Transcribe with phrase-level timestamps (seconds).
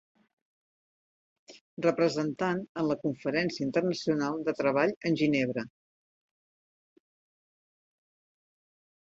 [1.85, 5.67] Representant en la Conferència Internacional de Treball en Ginebra.